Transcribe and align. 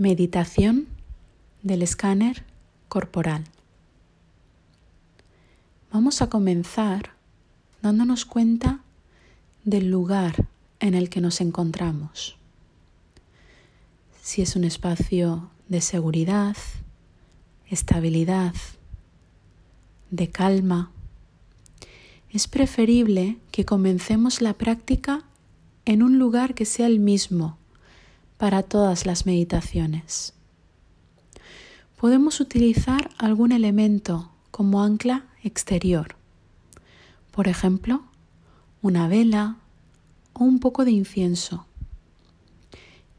Meditación 0.00 0.86
del 1.62 1.82
escáner 1.82 2.44
corporal. 2.88 3.44
Vamos 5.92 6.22
a 6.22 6.30
comenzar 6.30 7.10
dándonos 7.82 8.24
cuenta 8.24 8.80
del 9.64 9.90
lugar 9.90 10.46
en 10.78 10.94
el 10.94 11.10
que 11.10 11.20
nos 11.20 11.42
encontramos. 11.42 12.38
Si 14.22 14.40
es 14.40 14.56
un 14.56 14.64
espacio 14.64 15.50
de 15.68 15.82
seguridad, 15.82 16.56
estabilidad, 17.68 18.54
de 20.10 20.30
calma, 20.30 20.92
es 22.30 22.48
preferible 22.48 23.36
que 23.52 23.66
comencemos 23.66 24.40
la 24.40 24.54
práctica 24.54 25.24
en 25.84 26.02
un 26.02 26.18
lugar 26.18 26.54
que 26.54 26.64
sea 26.64 26.86
el 26.86 27.00
mismo 27.00 27.59
para 28.40 28.62
todas 28.62 29.04
las 29.04 29.26
meditaciones. 29.26 30.32
Podemos 31.98 32.40
utilizar 32.40 33.10
algún 33.18 33.52
elemento 33.52 34.32
como 34.50 34.82
ancla 34.82 35.26
exterior, 35.44 36.16
por 37.32 37.48
ejemplo, 37.48 38.02
una 38.80 39.08
vela 39.08 39.56
o 40.32 40.44
un 40.44 40.58
poco 40.58 40.86
de 40.86 40.90
incienso. 40.90 41.66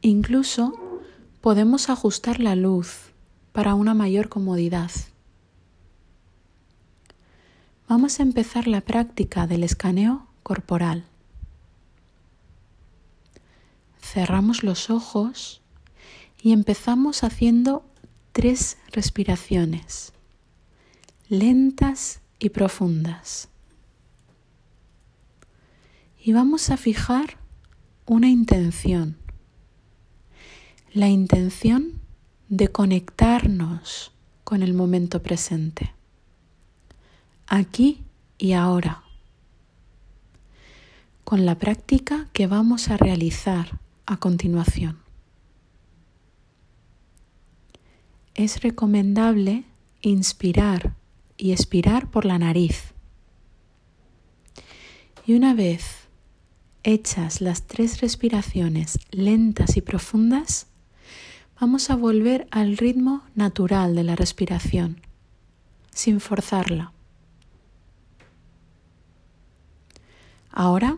Incluso 0.01 0.73
podemos 1.39 1.91
ajustar 1.91 2.39
la 2.39 2.55
luz 2.55 3.11
para 3.51 3.75
una 3.75 3.93
mayor 3.93 4.27
comodidad. 4.27 4.89
Vamos 7.87 8.19
a 8.19 8.23
empezar 8.23 8.67
la 8.67 8.81
práctica 8.81 9.45
del 9.45 9.63
escaneo 9.63 10.25
corporal. 10.41 11.10
Cerramos 14.11 14.63
los 14.63 14.89
ojos 14.89 15.61
y 16.43 16.51
empezamos 16.51 17.23
haciendo 17.23 17.85
tres 18.33 18.77
respiraciones, 18.91 20.11
lentas 21.29 22.19
y 22.37 22.49
profundas. 22.49 23.47
Y 26.21 26.33
vamos 26.33 26.71
a 26.71 26.77
fijar 26.77 27.37
una 28.05 28.27
intención, 28.27 29.15
la 30.91 31.07
intención 31.07 31.93
de 32.49 32.67
conectarnos 32.67 34.11
con 34.43 34.61
el 34.61 34.73
momento 34.73 35.23
presente, 35.23 35.93
aquí 37.47 38.03
y 38.37 38.51
ahora, 38.51 39.03
con 41.23 41.45
la 41.45 41.57
práctica 41.57 42.27
que 42.33 42.47
vamos 42.47 42.89
a 42.89 42.97
realizar 42.97 43.79
a 44.05 44.17
continuación. 44.17 44.99
Es 48.33 48.61
recomendable 48.61 49.65
inspirar 50.01 50.95
y 51.37 51.51
expirar 51.51 52.09
por 52.09 52.25
la 52.25 52.39
nariz. 52.39 52.93
Y 55.25 55.33
una 55.33 55.53
vez 55.53 56.07
hechas 56.83 57.41
las 57.41 57.67
tres 57.67 58.01
respiraciones 58.01 58.99
lentas 59.11 59.77
y 59.77 59.81
profundas, 59.81 60.67
vamos 61.59 61.89
a 61.89 61.95
volver 61.95 62.47
al 62.51 62.77
ritmo 62.77 63.23
natural 63.35 63.95
de 63.95 64.03
la 64.03 64.15
respiración, 64.15 65.01
sin 65.91 66.19
forzarla. 66.19 66.91
Ahora 70.51 70.97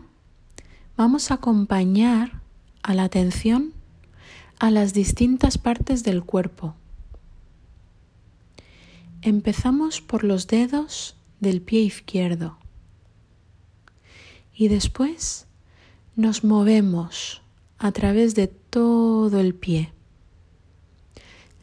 vamos 0.96 1.30
a 1.30 1.34
acompañar 1.34 2.43
a 2.84 2.92
la 2.92 3.04
atención 3.04 3.72
a 4.60 4.70
las 4.70 4.92
distintas 4.92 5.58
partes 5.58 6.04
del 6.04 6.22
cuerpo. 6.22 6.76
Empezamos 9.22 10.02
por 10.02 10.22
los 10.22 10.46
dedos 10.46 11.16
del 11.40 11.62
pie 11.62 11.80
izquierdo 11.80 12.58
y 14.54 14.68
después 14.68 15.46
nos 16.14 16.44
movemos 16.44 17.42
a 17.78 17.90
través 17.90 18.34
de 18.34 18.48
todo 18.48 19.40
el 19.40 19.54
pie. 19.54 19.92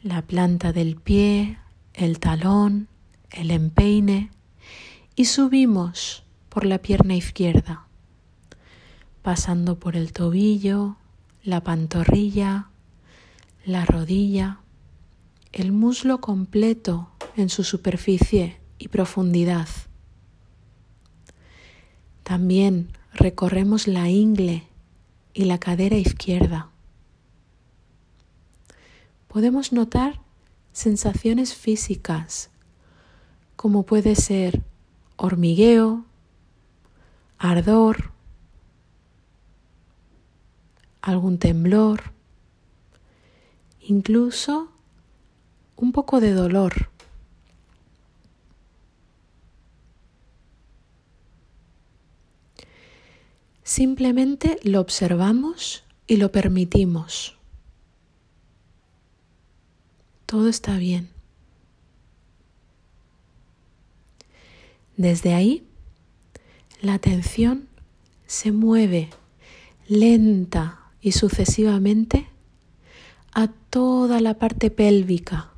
La 0.02 0.22
planta 0.22 0.72
del 0.72 0.96
pie, 0.96 1.58
el 1.94 2.18
talón, 2.18 2.88
el 3.30 3.52
empeine 3.52 4.30
y 5.14 5.26
subimos 5.26 6.24
por 6.48 6.64
la 6.66 6.78
pierna 6.78 7.14
izquierda, 7.14 7.86
pasando 9.22 9.78
por 9.78 9.96
el 9.96 10.12
tobillo, 10.12 10.96
la 11.42 11.62
pantorrilla, 11.62 12.68
la 13.64 13.84
rodilla, 13.84 14.60
el 15.52 15.72
muslo 15.72 16.20
completo 16.20 17.10
en 17.36 17.48
su 17.48 17.64
superficie 17.64 18.60
y 18.78 18.88
profundidad. 18.88 19.68
También 22.22 22.88
recorremos 23.12 23.86
la 23.88 24.08
ingle 24.08 24.66
y 25.34 25.44
la 25.44 25.58
cadera 25.58 25.96
izquierda. 25.96 26.70
Podemos 29.28 29.72
notar 29.72 30.20
sensaciones 30.72 31.54
físicas 31.54 32.50
como 33.56 33.84
puede 33.84 34.16
ser 34.16 34.62
hormigueo, 35.16 36.04
ardor, 37.38 38.10
algún 41.02 41.38
temblor, 41.38 42.12
incluso 43.80 44.70
un 45.76 45.92
poco 45.92 46.20
de 46.20 46.32
dolor. 46.32 46.90
Simplemente 53.64 54.58
lo 54.62 54.80
observamos 54.80 55.82
y 56.06 56.16
lo 56.16 56.30
permitimos. 56.30 57.36
Todo 60.26 60.48
está 60.48 60.76
bien. 60.76 61.10
Desde 64.96 65.34
ahí, 65.34 65.66
la 66.80 66.94
atención 66.94 67.68
se 68.26 68.52
mueve 68.52 69.10
lenta 69.88 70.81
y 71.02 71.12
sucesivamente 71.12 72.28
a 73.34 73.48
toda 73.48 74.20
la 74.20 74.34
parte 74.34 74.70
pélvica, 74.70 75.50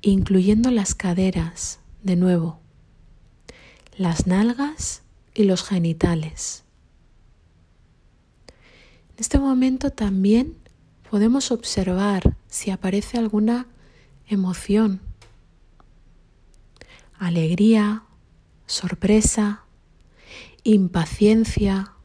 incluyendo 0.00 0.70
las 0.70 0.94
caderas, 0.94 1.78
de 2.02 2.16
nuevo, 2.16 2.60
las 3.96 4.26
nalgas 4.26 5.02
y 5.34 5.44
los 5.44 5.62
genitales. 5.62 6.64
En 9.10 9.16
este 9.18 9.38
momento 9.38 9.90
también 9.90 10.56
podemos 11.10 11.50
observar 11.50 12.36
si 12.48 12.70
aparece 12.70 13.18
alguna 13.18 13.66
emoción, 14.26 15.00
alegría, 17.18 18.04
sorpresa, 18.66 19.64
impaciencia, 20.64 21.95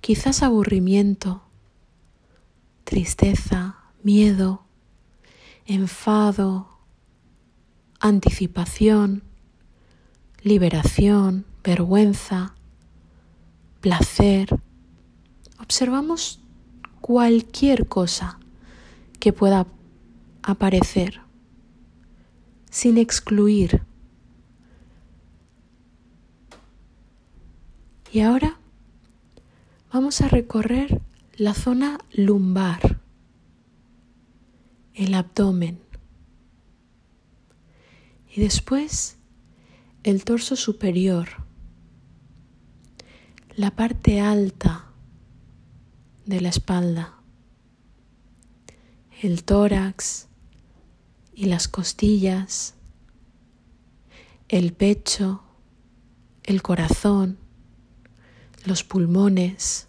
quizás 0.00 0.42
aburrimiento, 0.42 1.42
tristeza, 2.84 3.76
miedo, 4.02 4.64
enfado, 5.66 6.68
anticipación, 8.00 9.22
liberación, 10.42 11.44
vergüenza, 11.62 12.54
placer. 13.80 14.58
Observamos 15.58 16.40
cualquier 17.00 17.86
cosa 17.86 18.38
que 19.18 19.32
pueda 19.32 19.66
aparecer 20.42 21.20
sin 22.70 22.98
excluir. 22.98 23.82
Y 28.12 28.20
ahora 28.20 28.59
vamos 29.92 30.20
a 30.20 30.28
recorrer 30.28 31.00
la 31.36 31.52
zona 31.52 31.98
lumbar, 32.12 33.00
el 34.94 35.14
abdomen. 35.14 35.80
Y 38.32 38.40
después 38.40 39.16
el 40.04 40.24
torso 40.24 40.54
superior, 40.54 41.28
la 43.56 43.72
parte 43.72 44.20
alta 44.20 44.86
de 46.24 46.40
la 46.40 46.50
espalda, 46.50 47.16
el 49.22 49.42
tórax 49.42 50.28
y 51.34 51.46
las 51.46 51.66
costillas, 51.66 52.74
el 54.48 54.72
pecho, 54.72 55.42
el 56.44 56.62
corazón, 56.62 57.38
los 58.64 58.84
pulmones. 58.84 59.86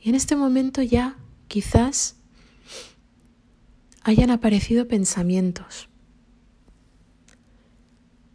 Y 0.00 0.08
en 0.08 0.14
este 0.14 0.36
momento 0.36 0.82
ya 0.82 1.16
quizás 1.48 2.16
hayan 4.02 4.30
aparecido 4.30 4.88
pensamientos. 4.88 5.88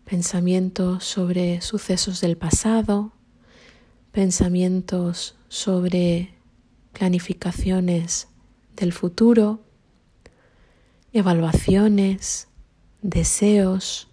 Pensamientos 0.06 1.04
sobre 1.04 1.62
sucesos 1.62 2.22
del 2.22 2.38
pasado, 2.38 3.14
pensamientos 4.12 5.36
sobre 5.50 6.36
planificaciones 6.94 8.28
del 8.76 8.94
futuro, 8.94 9.62
evaluaciones, 11.12 12.48
deseos, 13.02 14.08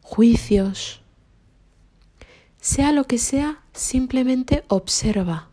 juicios. 0.00 0.99
Sea 2.60 2.92
lo 2.92 3.04
que 3.04 3.16
sea, 3.16 3.62
simplemente 3.72 4.64
observa 4.68 5.48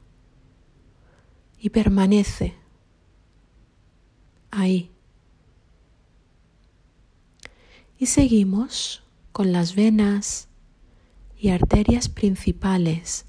y 1.58 1.70
permanece 1.70 2.56
ahí. 4.52 4.92
Y 7.98 8.08
seguimos 8.08 9.04
con 9.32 9.54
las 9.54 9.74
venas 9.74 10.50
y 11.38 11.50
arterias 11.50 12.10
principales 12.10 13.26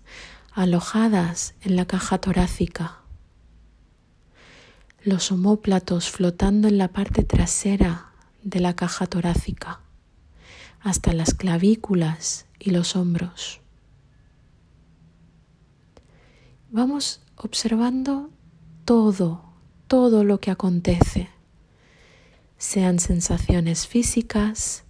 alojadas 0.52 1.54
en 1.60 1.76
la 1.76 1.86
caja 1.86 2.18
torácica, 2.18 3.02
los 5.04 5.30
homóplatos 5.30 6.10
flotando 6.10 6.66
en 6.66 6.78
la 6.78 6.88
parte 6.88 7.22
trasera 7.22 8.10
de 8.42 8.58
la 8.58 8.74
caja 8.74 9.06
torácica, 9.06 9.80
hasta 10.80 11.12
las 11.12 11.32
clavículas 11.32 12.46
y 12.58 12.70
los 12.70 12.96
hombros. 12.96 13.60
Vamos 16.70 17.20
observando 17.36 18.30
todo 18.84 19.48
todo 19.88 20.22
lo 20.22 20.38
que 20.38 20.50
acontece, 20.50 21.30
sean 22.58 22.98
sensaciones 22.98 23.86
físicas, 23.86 24.84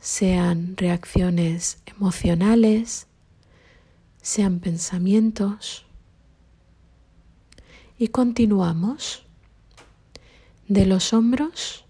sean 0.00 0.76
reacciones 0.78 1.82
emocionales, 1.84 3.06
sean 4.22 4.60
pensamientos. 4.60 5.84
Y 7.98 8.08
continuamos. 8.08 9.24
De 10.68 10.86
los 10.86 11.12
hombros 11.12 11.84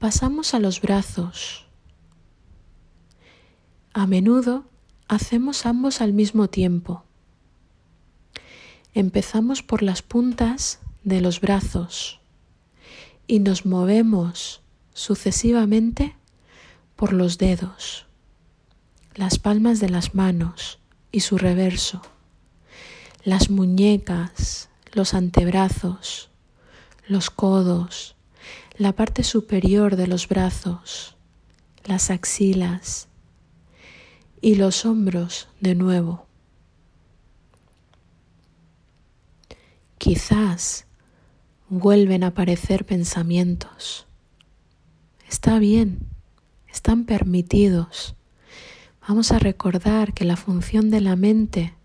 pasamos 0.00 0.52
a 0.52 0.58
los 0.58 0.80
brazos. 0.80 1.66
A 3.92 4.08
menudo 4.08 4.64
hacemos 5.06 5.64
ambos 5.64 6.00
al 6.00 6.12
mismo 6.12 6.48
tiempo. 6.48 7.04
Empezamos 8.92 9.62
por 9.62 9.82
las 9.82 10.02
puntas 10.02 10.80
de 11.04 11.20
los 11.20 11.40
brazos 11.40 12.20
y 13.28 13.38
nos 13.38 13.64
movemos 13.64 14.62
sucesivamente 14.92 16.16
por 16.96 17.12
los 17.12 17.38
dedos, 17.38 18.06
las 19.14 19.38
palmas 19.38 19.78
de 19.78 19.90
las 19.90 20.16
manos 20.16 20.80
y 21.12 21.20
su 21.20 21.38
reverso, 21.38 22.02
las 23.22 23.48
muñecas, 23.48 24.68
los 24.92 25.14
antebrazos, 25.14 26.28
los 27.06 27.30
codos, 27.30 28.16
la 28.76 28.92
parte 28.92 29.22
superior 29.22 29.94
de 29.94 30.08
los 30.08 30.26
brazos, 30.26 31.14
las 31.84 32.10
axilas 32.10 33.06
y 34.40 34.56
los 34.56 34.84
hombros 34.84 35.48
de 35.60 35.76
nuevo. 35.76 36.29
Quizás 40.12 40.86
vuelven 41.68 42.24
a 42.24 42.28
aparecer 42.34 42.84
pensamientos. 42.84 44.08
Está 45.28 45.60
bien, 45.60 46.00
están 46.68 47.04
permitidos. 47.04 48.16
Vamos 49.06 49.30
a 49.30 49.38
recordar 49.38 50.12
que 50.12 50.24
la 50.24 50.34
función 50.34 50.90
de 50.90 51.00
la 51.00 51.14
mente 51.14 51.76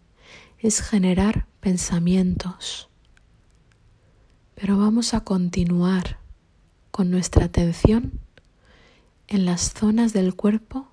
es 0.58 0.82
generar 0.82 1.46
pensamientos. 1.60 2.90
Pero 4.56 4.76
vamos 4.80 5.14
a 5.14 5.20
continuar 5.20 6.18
con 6.90 7.12
nuestra 7.12 7.46
atención 7.46 8.20
en 9.28 9.46
las 9.46 9.72
zonas 9.72 10.14
del 10.14 10.34
cuerpo 10.34 10.88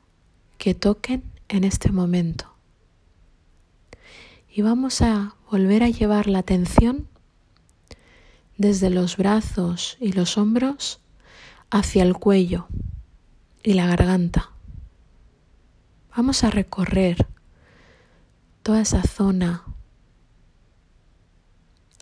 que 0.58 0.74
toquen 0.74 1.22
en 1.48 1.64
este 1.64 1.92
momento. 1.92 2.54
Y 4.54 4.60
vamos 4.60 5.00
a 5.00 5.34
volver 5.50 5.82
a 5.82 5.88
llevar 5.88 6.26
la 6.26 6.40
atención 6.40 7.08
desde 8.58 8.90
los 8.90 9.16
brazos 9.16 9.96
y 10.00 10.12
los 10.12 10.38
hombros 10.38 11.00
hacia 11.70 12.02
el 12.02 12.14
cuello 12.14 12.66
y 13.62 13.74
la 13.74 13.86
garganta. 13.86 14.50
Vamos 16.16 16.44
a 16.44 16.50
recorrer 16.50 17.26
toda 18.62 18.82
esa 18.82 19.02
zona 19.02 19.64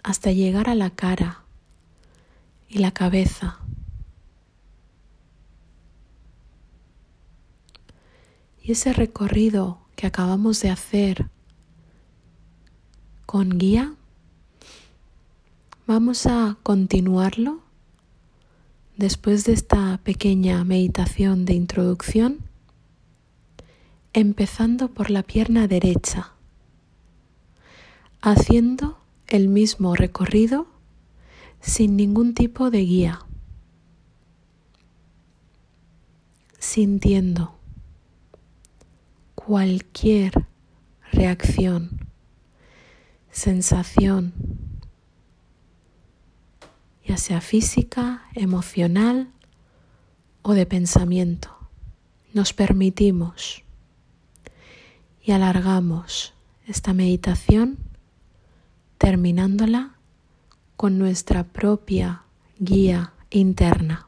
hasta 0.03 0.33
llegar 0.33 0.69
a 0.69 0.75
la 0.75 0.91
cara 0.91 1.45
y 2.69 2.79
la 2.79 2.91
cabeza. 2.93 3.59
Y 8.63 8.73
ese 8.73 8.93
recorrido 8.93 9.79
que 9.97 10.07
acabamos 10.07 10.61
de 10.61 10.71
hacer 10.71 11.29
con 13.27 13.59
guía 13.59 13.95
Vamos 15.93 16.25
a 16.27 16.57
continuarlo. 16.63 17.63
Después 18.97 19.45
de 19.45 19.55
esta 19.55 19.99
pequeña 20.05 20.63
meditación 20.63 21.45
de 21.45 21.55
introducción, 21.55 22.45
empezando 24.13 24.95
por 24.95 25.11
la 25.11 25.25
pierna 25.25 25.67
derecha, 25.67 26.35
haciendo 28.21 29.01
el 29.27 29.49
mismo 29.49 29.97
recorrido 29.97 30.69
sin 31.61 31.97
ningún 31.97 32.35
tipo 32.35 32.71
de 32.71 32.83
guía, 32.83 33.27
sintiendo 36.61 37.59
cualquier 39.35 40.47
reacción, 41.11 42.07
sensación, 43.33 44.50
ya 47.11 47.17
sea 47.17 47.41
física, 47.41 48.23
emocional 48.37 49.33
o 50.43 50.55
de 50.55 50.65
pensamiento. 50.65 51.51
Nos 52.35 52.53
permitimos 52.53 53.65
y 55.21 55.33
alargamos 55.33 56.35
esta 56.69 56.93
meditación 56.93 57.79
terminándola 58.97 59.97
con 60.77 60.99
nuestra 60.99 61.43
propia 61.43 62.23
guía 62.61 63.13
interna. 63.31 64.07